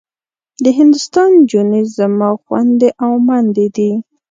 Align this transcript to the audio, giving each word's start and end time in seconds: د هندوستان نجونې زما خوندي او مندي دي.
د 0.63 0.65
هندوستان 0.77 1.27
نجونې 1.39 1.81
زما 1.97 2.29
خوندي 2.43 2.89
او 3.03 3.13
مندي 3.27 3.67
دي. 3.75 3.91